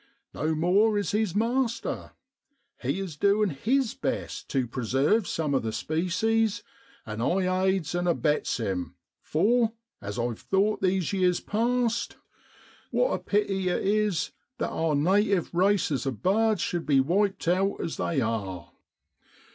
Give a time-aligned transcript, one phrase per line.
[0.33, 2.13] No more is his master.
[2.81, 6.63] He is doin' his best tu presarve some of the species,
[7.05, 12.17] and I aids an' abets him, for, as I've thought these yeers past,
[12.89, 17.75] what a pity it is that our native races of birds should be wiped out
[17.79, 18.71] as they are.